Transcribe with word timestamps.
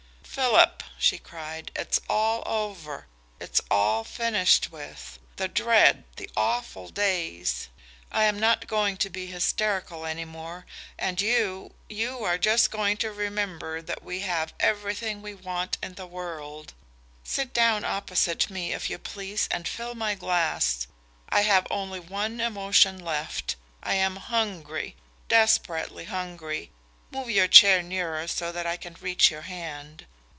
"Philip," 0.23 0.83
she 0.97 1.17
cried, 1.19 1.71
"it's 1.75 1.99
all 2.09 2.41
over 2.45 3.05
it's 3.41 3.59
all 3.69 4.05
finished 4.05 4.71
with 4.71 5.19
the 5.35 5.49
dread, 5.49 6.05
the 6.15 6.29
awful 6.37 6.87
days! 6.87 7.67
I 8.13 8.23
am 8.23 8.39
not 8.39 8.65
going 8.65 8.95
to 8.97 9.09
be 9.09 9.25
hysterical 9.27 10.05
any 10.05 10.23
more, 10.23 10.65
and 10.97 11.19
you 11.21 11.73
you 11.89 12.23
are 12.23 12.37
just 12.37 12.71
going 12.71 12.95
to 12.97 13.11
remember 13.11 13.81
that 13.81 14.03
we 14.03 14.21
have 14.21 14.53
everything 14.61 15.21
we 15.21 15.35
want 15.35 15.77
in 15.83 15.95
the 15.95 16.07
world. 16.07 16.73
Sit 17.25 17.53
down 17.53 17.83
opposite 17.83 18.39
to 18.41 18.53
me, 18.53 18.71
if 18.71 18.89
you 18.89 18.97
please, 18.97 19.49
and 19.51 19.67
fill 19.67 19.95
my 19.95 20.15
glass. 20.15 20.87
I 21.27 21.41
have 21.41 21.67
only 21.69 21.99
one 21.99 22.39
emotion 22.39 23.03
left. 23.03 23.57
I 23.83 23.95
am 23.95 24.15
hungry 24.15 24.95
desperately 25.27 26.05
hungry. 26.05 26.71
Move 27.11 27.29
your 27.29 27.49
chair 27.49 27.83
nearer 27.83 28.27
so 28.29 28.53
that 28.53 28.65
I 28.65 28.77
can 28.77 28.95
reach 29.01 29.29
your 29.29 29.41
hand. 29.43 30.05